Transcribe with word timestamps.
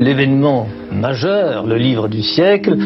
l'événement 0.00 0.68
majeur, 0.92 1.66
le 1.66 1.76
livre 1.76 2.08
du 2.08 2.22
siècle, 2.22 2.76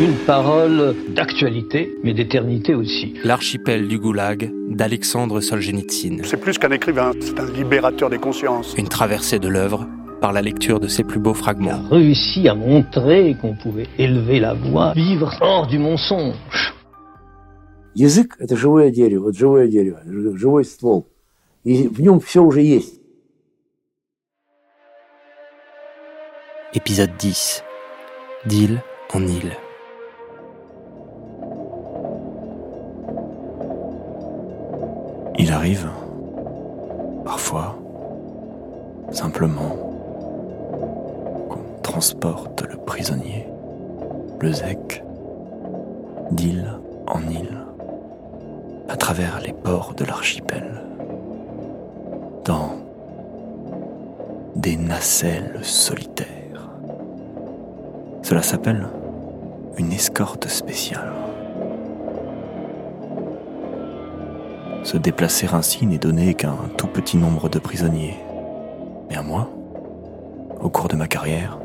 une 0.00 0.16
parole 0.26 0.94
d'actualité, 1.14 1.94
mais 2.02 2.12
d'éternité 2.12 2.74
aussi. 2.74 3.14
L'archipel 3.22 3.86
du 3.86 3.98
Goulag 3.98 4.50
d'Alexandre 4.68 5.40
Solzhenitsyn. 5.40 6.24
C'est 6.24 6.40
plus 6.40 6.58
qu'un 6.58 6.70
écrivain, 6.70 7.12
c'est 7.20 7.38
un 7.38 7.50
libérateur 7.50 8.10
des 8.10 8.18
consciences. 8.18 8.74
Une 8.76 8.88
traversée 8.88 9.38
de 9.38 9.48
l'œuvre 9.48 9.86
par 10.20 10.32
la 10.32 10.42
lecture 10.42 10.80
de 10.80 10.88
ses 10.88 11.04
plus 11.04 11.20
beaux 11.20 11.34
fragments. 11.34 11.80
Il 11.90 11.94
a 11.94 11.96
réussi 11.96 12.48
à 12.48 12.54
montrer 12.54 13.36
qu'on 13.40 13.54
pouvait 13.54 13.88
élever 13.98 14.40
la 14.40 14.54
voix, 14.54 14.92
vivre 14.94 15.32
hors 15.40 15.66
du 15.66 15.78
mensonge. 15.78 16.74
Язык – 17.94 18.38
это 18.38 18.56
живое 18.56 18.90
дерево, 18.90 19.24
вот 19.24 19.36
живое 19.36 19.68
дерево, 19.68 20.00
живой 20.06 20.64
ствол. 20.64 21.06
И 21.64 21.86
в 21.88 22.00
нем 22.00 22.20
все 22.20 22.42
уже 22.42 22.62
есть. 22.62 23.00
Épisode 26.77 27.17
10. 27.17 27.63
D'île 28.45 28.83
en 29.11 29.25
île. 29.25 29.57
Il 35.39 35.51
arrive, 35.51 35.89
parfois, 37.25 37.75
simplement, 39.11 39.75
qu'on 41.49 41.81
transporte 41.81 42.61
le 42.61 42.77
prisonnier, 42.77 43.47
le 44.39 44.51
zec, 44.51 45.03
d'île 46.29 46.73
en 47.07 47.21
île, 47.21 47.57
à 48.87 48.95
travers 48.95 49.41
les 49.41 49.53
ports 49.53 49.95
de 49.95 50.05
l'archipel, 50.05 50.83
dans 52.45 52.73
des 54.55 54.77
nacelles 54.77 55.57
solitaires. 55.63 56.36
Cela 58.27 58.43
s'appelle 58.43 58.89
une 59.77 59.93
escorte 59.93 60.49
spéciale. 60.49 61.13
Se 64.83 64.97
déplacer 64.97 65.47
ainsi 65.53 65.85
n'est 65.85 65.97
donné 65.97 66.33
qu'à 66.33 66.49
un 66.49 66.67
tout 66.77 66.87
petit 66.87 67.15
nombre 67.15 67.47
de 67.47 67.57
prisonniers. 67.57 68.17
Mais 69.09 69.15
à 69.15 69.21
moi, 69.21 69.49
au 70.59 70.67
cours 70.67 70.89
de 70.89 70.97
ma 70.97 71.07
carrière, 71.07 71.57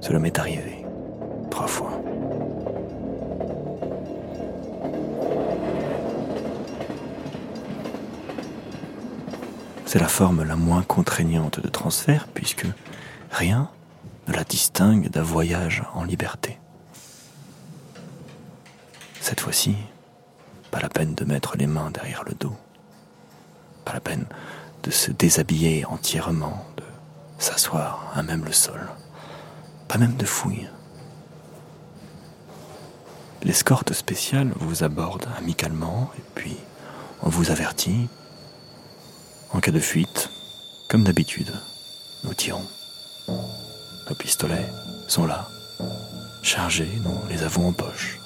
cela 0.00 0.20
m'est 0.20 0.38
arrivé 0.38 0.86
trois 1.50 1.66
fois. 1.66 1.90
C'est 9.86 9.98
la 9.98 10.06
forme 10.06 10.44
la 10.44 10.54
moins 10.54 10.82
contraignante 10.82 11.58
de 11.58 11.66
transfert 11.66 12.28
puisque 12.32 12.66
rien 13.32 13.70
ne 14.26 14.32
la 14.32 14.44
distingue 14.44 15.08
d'un 15.08 15.22
voyage 15.22 15.82
en 15.94 16.04
liberté. 16.04 16.58
Cette 19.20 19.40
fois-ci, 19.40 19.76
pas 20.70 20.80
la 20.80 20.88
peine 20.88 21.14
de 21.14 21.24
mettre 21.24 21.56
les 21.56 21.66
mains 21.66 21.90
derrière 21.90 22.24
le 22.24 22.34
dos. 22.34 22.56
Pas 23.84 23.92
la 23.92 24.00
peine 24.00 24.26
de 24.82 24.90
se 24.90 25.10
déshabiller 25.10 25.84
entièrement, 25.84 26.64
de 26.76 26.84
s'asseoir 27.38 28.12
à 28.14 28.22
même 28.22 28.44
le 28.44 28.52
sol. 28.52 28.88
Pas 29.88 29.98
même 29.98 30.16
de 30.16 30.24
fouille. 30.24 30.68
L'escorte 33.42 33.92
spéciale 33.92 34.52
vous 34.56 34.82
aborde 34.82 35.26
amicalement 35.38 36.10
et 36.18 36.22
puis 36.34 36.56
on 37.22 37.28
vous 37.28 37.50
avertit. 37.50 38.08
En 39.52 39.60
cas 39.60 39.70
de 39.70 39.80
fuite, 39.80 40.30
comme 40.88 41.04
d'habitude, 41.04 41.52
nous 42.24 42.34
tirons. 42.34 42.66
Nos 44.08 44.14
pistolets 44.14 44.68
sont 45.08 45.26
là, 45.26 45.48
chargés, 46.42 47.00
nous 47.02 47.28
les 47.28 47.42
avons 47.42 47.68
en 47.68 47.72
poche. 47.72 48.20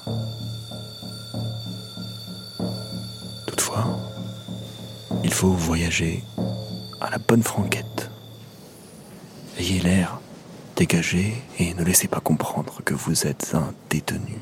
Toutefois, 3.46 3.86
il 5.24 5.32
faut 5.32 5.52
voyager 5.52 6.22
à 7.00 7.08
la 7.08 7.18
bonne 7.18 7.42
franquette. 7.42 8.10
Ayez 9.58 9.80
l'air 9.80 10.20
dégagé 10.76 11.34
et 11.58 11.74
ne 11.74 11.82
laissez 11.82 12.08
pas 12.08 12.20
comprendre 12.20 12.82
que 12.84 12.94
vous 12.94 13.26
êtes 13.26 13.52
un 13.54 13.72
détenu. 13.88 14.38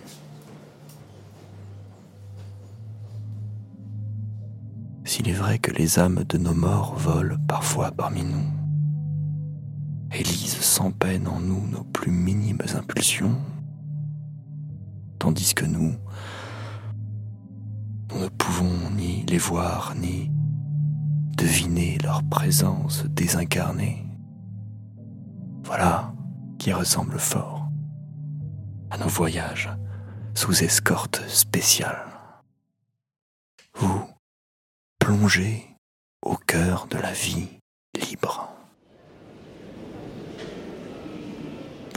S'il 5.05 5.29
est 5.29 5.33
vrai 5.33 5.59
que 5.59 5.71
les 5.71 5.99
âmes 5.99 6.25
de 6.29 6.37
nos 6.37 6.55
morts 6.55 6.95
volent 6.97 7.39
parfois 7.49 7.91
parmi 7.91 8.25
nous, 8.25 8.45
et 10.19 10.25
sans 10.25 10.91
peine 10.91 11.29
en 11.29 11.39
nous 11.39 11.67
nos 11.69 11.85
plus 11.85 12.11
minimes 12.11 12.63
impulsions, 12.75 13.37
tandis 15.19 15.55
que 15.55 15.65
nous, 15.65 15.95
nous 18.11 18.21
ne 18.21 18.29
pouvons 18.29 18.91
ni 18.97 19.25
les 19.27 19.39
voir, 19.39 19.95
ni 19.95 20.31
deviner 21.37 21.99
leur 21.99 22.25
présence 22.25 23.05
désincarnée. 23.05 24.05
Voilà 25.63 26.13
qui 26.59 26.73
ressemble 26.73 27.19
fort 27.21 27.69
à 28.91 28.99
nos 28.99 29.09
voyages 29.09 29.71
sous 30.35 30.65
escorte 30.65 31.23
spéciale. 31.29 32.07
Vous 33.75 34.03
plongez 34.99 35.77
au 36.23 36.35
cœur 36.37 36.89
de 36.89 36.99
la 36.99 37.13
vie 37.13 37.61
libre. 37.95 38.58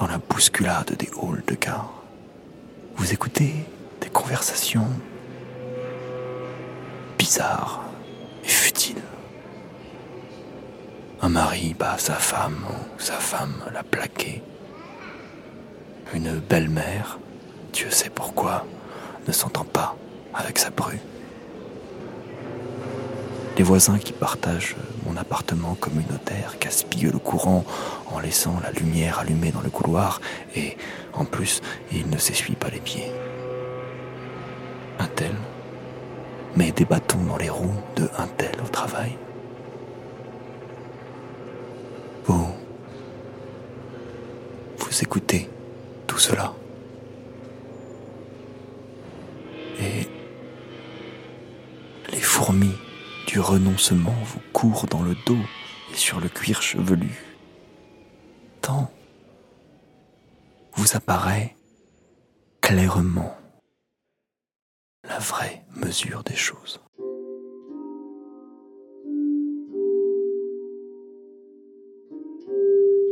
Dans 0.01 0.07
la 0.07 0.17
bousculade 0.17 0.95
des 0.97 1.11
halls 1.21 1.43
de 1.45 1.53
gare, 1.53 1.93
vous 2.95 3.13
écoutez 3.13 3.53
des 4.01 4.09
conversations 4.09 4.87
bizarres 7.19 7.83
et 8.43 8.47
futiles. 8.47 9.03
Un 11.21 11.29
mari 11.29 11.75
bat 11.77 11.99
sa 11.99 12.15
femme 12.15 12.65
ou 12.67 12.99
sa 12.99 13.13
femme 13.13 13.53
l'a 13.71 13.83
plaqué. 13.83 14.41
Une 16.15 16.39
belle-mère, 16.39 17.19
Dieu 17.71 17.91
sait 17.91 18.09
pourquoi, 18.09 18.65
ne 19.27 19.31
s'entend 19.31 19.65
pas 19.65 19.95
avec 20.33 20.57
sa 20.57 20.71
bru. 20.71 20.97
Les 23.61 23.67
voisins 23.67 23.99
qui 23.99 24.11
partagent 24.11 24.75
mon 25.05 25.15
appartement 25.17 25.75
communautaire 25.75 26.55
gaspillent 26.59 27.11
le 27.11 27.19
courant 27.19 27.63
en 28.07 28.19
laissant 28.19 28.59
la 28.63 28.71
lumière 28.71 29.19
allumée 29.19 29.51
dans 29.51 29.61
le 29.61 29.69
couloir 29.69 30.19
et, 30.55 30.77
en 31.13 31.25
plus, 31.25 31.61
ils 31.91 32.09
ne 32.09 32.17
s'essuient 32.17 32.55
pas 32.55 32.69
les 32.69 32.79
pieds. 32.79 33.11
Un 34.97 35.05
tel 35.05 35.35
met 36.55 36.71
des 36.71 36.85
bâtons 36.85 37.23
dans 37.23 37.37
les 37.37 37.51
roues 37.51 37.79
de 37.97 38.09
un 38.17 38.25
tel 38.35 38.55
au 38.65 38.67
travail. 38.67 39.15
Vous, 42.25 42.47
vous 44.79 45.01
écoutez 45.03 45.47
tout 46.07 46.17
cela. 46.17 46.51
Et 49.79 50.07
les 52.11 52.21
fourmis 52.21 52.73
renoncement 53.41 54.15
vous 54.23 54.41
courent 54.53 54.87
dans 54.87 55.01
le 55.01 55.15
dos 55.25 55.37
et 55.91 55.97
sur 55.97 56.19
le 56.19 56.29
cuir 56.29 56.61
chevelu. 56.61 57.11
Tant 58.61 58.91
vous 60.75 60.95
apparaît 60.95 61.55
clairement 62.61 63.35
la 65.07 65.19
vraie 65.19 65.63
mesure 65.75 66.23
des 66.23 66.35
choses. 66.35 66.79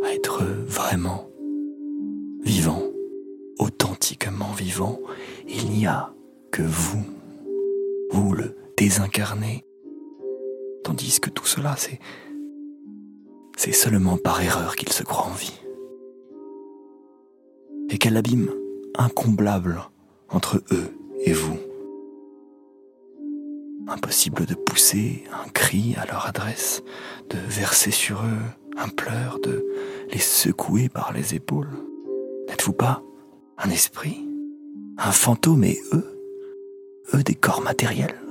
À 0.05 0.13
être 0.13 0.43
vraiment 0.65 1.29
vivant, 2.43 2.83
authentiquement 3.57 4.51
vivant, 4.53 4.99
il 5.47 5.69
n'y 5.71 5.85
a 5.85 6.13
que 6.51 6.61
vous, 6.61 7.05
vous 8.11 8.33
le 8.33 8.55
désincarné, 8.77 9.65
tandis 10.83 11.19
que 11.19 11.29
tout 11.29 11.45
cela, 11.45 11.75
c'est 11.77 11.99
c'est 13.59 13.73
seulement 13.73 14.15
par 14.15 14.41
erreur 14.41 14.77
qu'il 14.77 14.87
se 14.93 15.03
croit 15.03 15.25
en 15.25 15.33
vie. 15.33 15.59
Et 17.89 17.97
quel 17.97 18.15
abîme 18.15 18.49
incomblable 18.97 19.81
entre 20.29 20.61
eux 20.71 20.93
et 21.25 21.33
vous. 21.33 21.57
Impossible 23.89 24.45
de 24.45 24.55
pousser 24.55 25.25
un 25.33 25.49
cri 25.49 25.95
à 25.97 26.05
leur 26.05 26.25
adresse, 26.27 26.83
de 27.29 27.37
verser 27.37 27.91
sur 27.91 28.21
eux 28.21 28.77
un 28.77 28.87
pleur, 28.87 29.39
de 29.39 29.65
les 30.09 30.19
secouer 30.19 30.87
par 30.87 31.11
les 31.11 31.35
épaules. 31.35 31.69
N'êtes-vous 32.47 32.71
pas 32.71 33.03
un 33.57 33.69
esprit, 33.69 34.25
un 34.97 35.11
fantôme 35.11 35.65
et 35.65 35.81
eux, 35.91 36.07
eux 37.13 37.23
des 37.23 37.35
corps 37.35 37.61
matériels? 37.61 38.21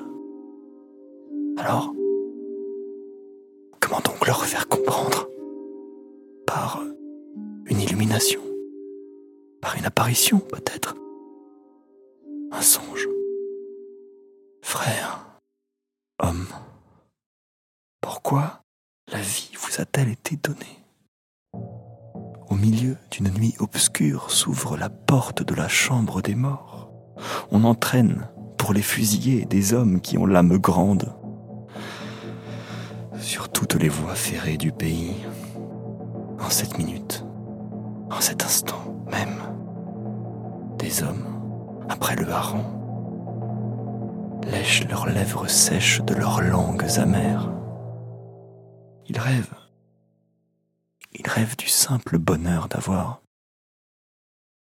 Alors, 1.58 1.92
donc 4.04 4.26
leur 4.26 4.44
faire 4.44 4.68
comprendre 4.68 5.28
par 6.46 6.82
une 7.66 7.80
illumination, 7.80 8.40
par 9.60 9.76
une 9.76 9.84
apparition 9.84 10.38
peut-être, 10.38 10.94
un 12.50 12.62
songe. 12.62 13.08
Frère, 14.62 15.26
homme, 16.22 16.46
pourquoi 18.00 18.62
la 19.12 19.20
vie 19.20 19.50
vous 19.58 19.80
a-t-elle 19.80 20.10
été 20.10 20.36
donnée 20.36 20.84
Au 21.52 22.54
milieu 22.54 22.96
d'une 23.10 23.30
nuit 23.30 23.54
obscure 23.58 24.30
s'ouvre 24.30 24.76
la 24.76 24.90
porte 24.90 25.42
de 25.42 25.54
la 25.54 25.68
chambre 25.68 26.20
des 26.22 26.34
morts. 26.34 26.90
On 27.50 27.64
entraîne 27.64 28.28
pour 28.58 28.72
les 28.72 28.82
fusiller 28.82 29.44
des 29.44 29.72
hommes 29.72 30.00
qui 30.00 30.18
ont 30.18 30.26
l'âme 30.26 30.58
grande. 30.58 31.14
Sur 33.28 33.50
toutes 33.50 33.74
les 33.74 33.90
voies 33.90 34.14
ferrées 34.14 34.56
du 34.56 34.72
pays, 34.72 35.14
en 36.40 36.48
cette 36.48 36.78
minute, 36.78 37.26
en 38.10 38.22
cet 38.22 38.42
instant 38.42 39.04
même, 39.10 39.42
des 40.78 41.02
hommes, 41.02 41.84
après 41.90 42.16
le 42.16 42.26
hareng, 42.30 42.64
lèchent 44.50 44.88
leurs 44.88 45.04
lèvres 45.04 45.46
sèches 45.46 46.00
de 46.04 46.14
leurs 46.14 46.40
langues 46.40 46.88
amères. 46.96 47.50
Ils 49.08 49.18
rêvent. 49.18 49.60
Ils 51.12 51.28
rêvent 51.28 51.58
du 51.58 51.68
simple 51.68 52.16
bonheur 52.16 52.66
d'avoir 52.68 53.20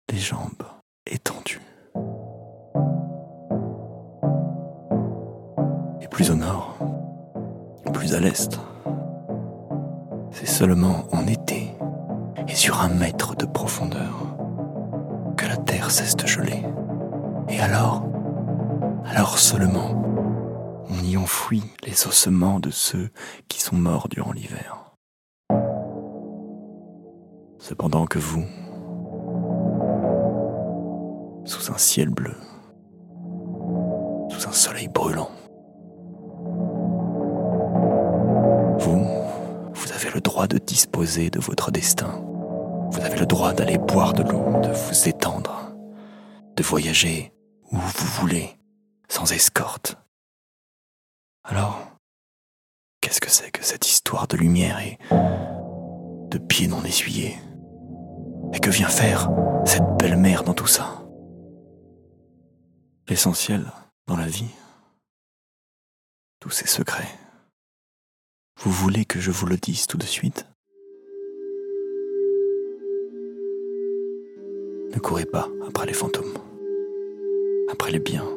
des 0.07 0.17
jambes 0.17 0.65
étendues. 1.05 1.61
Et 6.01 6.07
plus 6.07 6.31
au 6.31 6.35
nord, 6.35 6.79
plus 7.95 8.13
à 8.13 8.19
l'est, 8.19 8.59
c'est 10.29 10.45
seulement 10.45 11.07
en 11.13 11.25
été 11.27 11.71
et 12.45 12.53
sur 12.53 12.81
un 12.81 12.89
mètre 12.89 13.37
de 13.37 13.45
profondeur 13.45 14.35
que 15.37 15.45
la 15.45 15.55
terre 15.55 15.89
cesse 15.91 16.17
de 16.17 16.27
geler. 16.27 16.61
Et 17.47 17.57
alors, 17.61 18.03
alors 19.05 19.39
seulement, 19.39 20.83
on 20.89 21.03
y 21.05 21.15
enfouit 21.15 21.63
les 21.85 22.05
ossements 22.05 22.59
de 22.59 22.69
ceux 22.69 23.09
qui 23.47 23.61
sont 23.61 23.77
morts 23.77 24.09
durant 24.09 24.33
l'hiver. 24.33 24.91
Cependant 27.59 28.07
que 28.07 28.19
vous, 28.19 28.43
sous 31.45 31.71
un 31.71 31.77
ciel 31.77 32.09
bleu, 32.09 32.35
sous 34.29 34.49
un 34.49 34.53
soleil 34.53 34.89
brûlant, 34.89 35.29
de 40.43 40.57
disposer 40.57 41.29
de 41.29 41.39
votre 41.39 41.71
destin. 41.71 42.21
Vous 42.91 42.99
avez 42.99 43.17
le 43.17 43.25
droit 43.25 43.53
d'aller 43.53 43.77
boire 43.77 44.13
de 44.13 44.21
l'eau, 44.23 44.59
de 44.61 44.69
vous 44.69 45.07
étendre, 45.07 45.73
de 46.55 46.63
voyager 46.63 47.33
où 47.71 47.77
vous 47.77 48.07
voulez, 48.19 48.57
sans 49.09 49.31
escorte. 49.31 49.97
Alors, 51.43 51.79
qu'est-ce 53.01 53.21
que 53.21 53.31
c'est 53.31 53.51
que 53.51 53.63
cette 53.63 53.87
histoire 53.87 54.27
de 54.27 54.37
lumière 54.37 54.79
et 54.79 54.99
de 55.09 56.37
pieds 56.37 56.67
non 56.67 56.83
essuyés? 56.83 57.37
Et 58.53 58.59
que 58.59 58.69
vient 58.69 58.89
faire 58.89 59.29
cette 59.65 59.97
belle-mère 59.97 60.43
dans 60.43 60.53
tout 60.53 60.67
ça? 60.67 61.01
L'essentiel 63.07 63.65
dans 64.07 64.17
la 64.17 64.27
vie, 64.27 64.51
tous 66.39 66.51
ces 66.51 66.67
secrets. 66.67 67.09
Vous 68.59 68.71
voulez 68.71 69.05
que 69.05 69.19
je 69.19 69.31
vous 69.31 69.45
le 69.45 69.57
dise 69.57 69.85
tout 69.85 69.97
de 69.97 70.03
suite? 70.03 70.45
Ne 74.93 74.99
courez 74.99 75.25
pas 75.25 75.49
après 75.67 75.85
les 75.85 75.93
fantômes, 75.93 76.33
après 77.69 77.91
les 77.91 77.99
biens, 77.99 78.27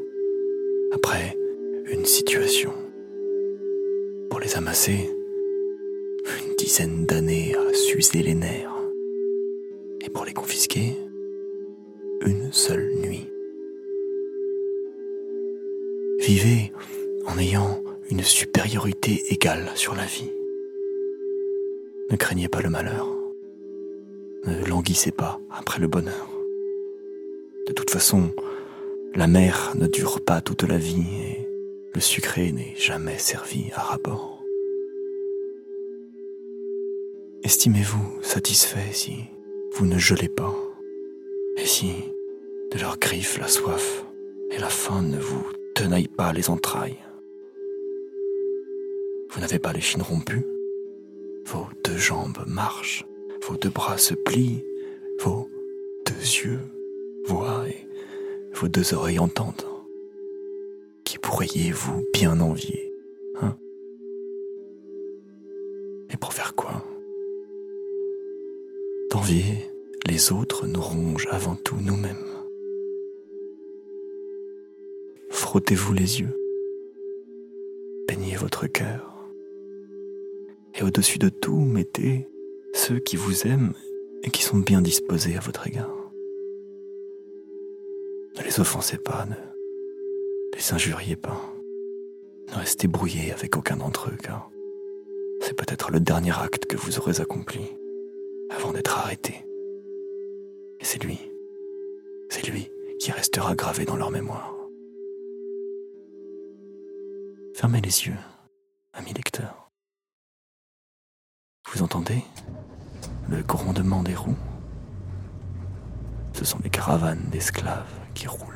après 0.93 1.37
une 1.87 2.05
situation. 2.05 2.73
Pour 4.29 4.41
les 4.41 4.57
amasser, 4.57 5.09
une 6.27 6.57
dizaine 6.57 7.07
d'années 7.07 7.55
à 7.55 7.73
s'user 7.73 8.23
les 8.23 8.35
nerfs. 8.35 8.75
Et 10.05 10.11
pour 10.11 10.25
les 10.25 10.35
confisquer, 10.35 10.99
une 12.27 12.53
seule 12.53 12.93
nuit. 12.97 13.31
Vivez 16.19 16.73
en 17.27 17.39
ayant 17.39 17.78
une 18.11 18.23
supériorité 18.23 19.33
égale 19.33 19.71
sur 19.75 19.95
la 19.95 20.05
vie. 20.05 20.31
Ne 22.11 22.17
craignez 22.17 22.49
pas 22.49 22.63
le 22.63 22.71
malheur. 22.71 23.07
Ne 24.45 24.65
languissez 24.65 25.13
pas 25.13 25.41
après 25.51 25.79
le 25.79 25.89
bonheur. 25.89 26.31
De 27.67 27.73
toute 27.73 27.91
façon, 27.91 28.31
la 29.15 29.27
mer 29.27 29.73
ne 29.75 29.87
dure 29.87 30.23
pas 30.25 30.41
toute 30.41 30.63
la 30.63 30.79
vie 30.79 31.05
et 31.23 31.49
le 31.95 32.01
sucré 32.01 32.51
n'est 32.53 32.75
jamais 32.77 33.19
servi 33.19 33.71
à 33.75 33.83
rabord. 33.83 34.43
Estimez-vous 37.43 38.23
satisfait 38.23 38.93
si 38.93 39.17
vous 39.75 39.87
ne 39.87 39.99
gelez 39.99 40.29
pas 40.29 40.55
et 41.57 41.67
si 41.67 41.93
de 42.73 42.79
leurs 42.79 42.99
griffes 42.99 43.39
la 43.39 43.49
soif 43.49 44.05
et 44.51 44.59
la 44.59 44.69
faim 44.69 45.03
ne 45.03 45.19
vous 45.19 45.47
tenaillent 45.75 46.09
pas 46.09 46.33
les 46.33 46.49
entrailles. 46.49 46.99
Vous 49.31 49.41
n'avez 49.41 49.59
pas 49.59 49.73
les 49.73 49.81
chines 49.81 50.03
rompues, 50.03 50.47
vos 51.47 51.67
deux 51.85 51.97
jambes 51.97 52.45
marchent, 52.47 53.05
vos 53.47 53.57
deux 53.57 53.69
bras 53.71 53.99
se 53.99 54.15
plient, 54.15 54.65
vos 55.21 55.49
deux 56.07 56.15
yeux 56.15 56.61
voient 57.25 57.69
et 57.69 57.87
vos 58.55 58.69
deux 58.69 58.95
oreilles 58.95 59.19
entendent. 59.19 59.65
Qui 61.05 61.19
pourriez-vous 61.19 62.05
bien 62.13 62.41
envier, 62.41 62.93
hein? 63.41 63.57
Et 66.11 66.17
pour 66.17 66.33
faire 66.33 66.55
quoi? 66.55 66.85
D'envier 69.11 69.71
les 70.07 70.33
autres 70.33 70.67
nous 70.67 70.83
ronge 70.83 71.29
avant 71.31 71.57
tout 71.57 71.77
nous-mêmes. 71.81 72.17
Frottez-vous 75.31 75.93
les 75.95 76.21
yeux, 76.21 76.37
peignez 78.07 78.37
votre 78.37 78.67
cœur, 78.67 79.18
et 80.79 80.83
au-dessus 80.83 81.19
de 81.19 81.29
tout, 81.29 81.59
mettez 81.59 82.29
ceux 82.73 83.01
qui 83.01 83.17
vous 83.17 83.47
aiment 83.47 83.73
et 84.23 84.31
qui 84.31 84.43
sont 84.43 84.59
bien 84.59 84.81
disposés 84.81 85.37
à 85.37 85.41
votre 85.41 85.67
égard. 85.67 85.91
Ne 88.37 88.45
les 88.45 88.61
offensez 88.61 88.97
pas, 88.97 89.27
ne 89.27 89.35
les 90.57 90.73
injuriez 90.73 91.17
pas. 91.17 91.41
Ne 92.51 92.55
restez 92.55 92.87
brouillés 92.87 93.33
avec 93.33 93.57
aucun 93.57 93.77
d'entre 93.77 94.11
eux, 94.11 94.17
car 94.23 94.51
c'est 95.41 95.57
peut-être 95.57 95.91
le 95.91 96.01
dernier 96.01 96.33
acte 96.39 96.67
que 96.67 96.77
vous 96.77 96.99
aurez 96.99 97.21
accompli 97.21 97.61
avant 98.51 98.73
d'être 98.73 98.99
arrêté. 98.99 99.45
Et 100.81 100.85
c'est 100.85 101.03
lui, 101.03 101.19
c'est 102.29 102.47
lui 102.47 102.71
qui 103.01 103.11
restera 103.11 103.55
gravé 103.57 103.85
dans 103.85 103.97
leur 103.97 104.11
mémoire. 104.11 104.55
Fermez 107.55 107.81
les 107.81 108.07
yeux, 108.07 108.17
ami 108.93 109.13
lecteur. 109.13 109.68
Vous 111.73 111.83
entendez? 111.83 112.25
Le 113.29 113.43
grondement 113.43 114.03
des 114.03 114.15
roues? 114.15 114.39
Ce 116.33 116.45
sont 116.45 116.59
les 116.65 116.71
caravanes 116.71 117.25
d'esclaves 117.31 117.93
qui 118.15 118.27
roulent. 118.27 118.55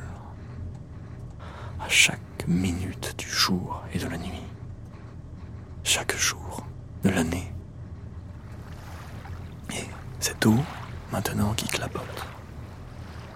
À 1.79 1.89
chaque 1.89 2.47
minute 2.47 3.13
du 3.17 3.29
jour 3.29 3.83
et 3.93 3.99
de 3.99 4.07
la 4.07 4.17
nuit, 4.17 4.43
chaque 5.83 6.15
jour 6.15 6.65
de 7.03 7.09
l'année. 7.09 7.51
Et 9.71 9.85
cette 10.19 10.45
eau, 10.45 10.57
maintenant, 11.11 11.53
qui 11.53 11.67
clapote, 11.67 12.25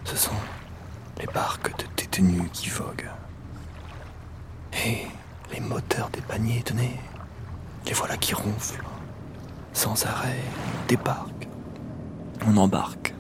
ce 0.06 0.16
sont 0.16 0.32
les 1.20 1.28
barques 1.28 1.78
de 1.78 1.86
détenus 1.96 2.50
qui 2.52 2.70
voguent. 2.70 3.12
Et 4.86 5.06
les 5.52 5.60
moteurs 5.60 6.10
des 6.10 6.22
paniers, 6.22 6.64
tenez, 6.64 7.00
les 7.86 7.94
voilà 7.94 8.18
qui 8.18 8.34
ronflent 8.34 8.84
sans 9.78 10.08
arrêt, 10.08 10.40
on 10.66 10.88
débarque, 10.88 11.48
on 12.48 12.58
embarque, 12.58 13.14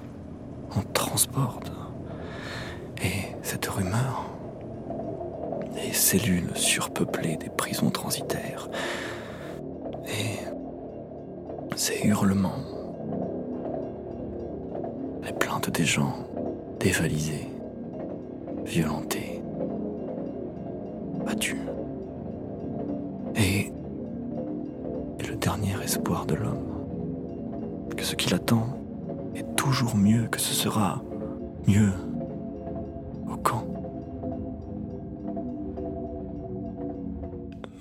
on 0.75 0.81
transporte. 0.91 1.71
Et 2.99 3.35
cette 3.43 3.67
rumeur, 3.67 4.25
les 5.75 5.93
cellules 5.93 6.49
surpeuplées 6.55 7.37
des 7.37 7.49
prisons 7.49 7.91
transitaires, 7.91 8.69
et 10.07 10.39
ces 11.75 11.99
hurlements, 12.03 12.63
les 15.23 15.33
plaintes 15.33 15.69
des 15.69 15.85
gens 15.85 16.15
dévalisés, 16.79 17.49
violentés, 18.65 19.36
espoir 25.87 26.25
de 26.25 26.35
l'homme, 26.35 27.95
que 27.95 28.03
ce 28.03 28.15
qui 28.15 28.29
l'attend 28.29 28.77
est 29.35 29.55
toujours 29.55 29.95
mieux, 29.95 30.27
que 30.27 30.39
ce 30.39 30.53
sera 30.53 31.01
mieux 31.65 31.93
au 33.29 33.37
camp. 33.37 33.65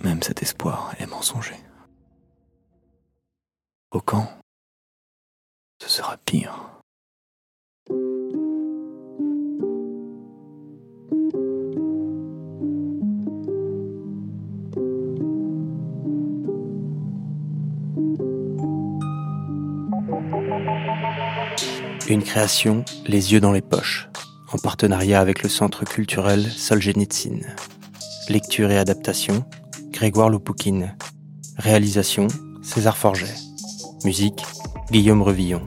Même 0.05 0.23
cet 0.23 0.43
espoir 0.43 0.95
est 0.99 1.07
mensonger. 1.07 1.57
Au 3.91 4.01
camp, 4.01 4.29
ce 5.83 5.89
sera 5.89 6.17
pire. 6.19 6.71
Une 22.09 22.23
création, 22.23 22.85
Les 23.07 23.33
yeux 23.33 23.41
dans 23.41 23.53
les 23.53 23.63
poches, 23.63 24.09
en 24.53 24.59
partenariat 24.59 25.21
avec 25.21 25.43
le 25.43 25.49
Centre 25.49 25.85
culturel 25.85 26.45
Solzhenitsyn. 26.45 27.41
Lecture 28.29 28.71
et 28.71 28.79
adaptation, 28.79 29.45
Grégoire 29.91 30.29
Lopoukine. 30.29 30.97
Réalisation, 31.59 32.29
César 32.63 32.97
Forget. 32.97 33.35
Musique, 34.05 34.45
Guillaume 34.91 35.23
Revillon. 35.23 35.63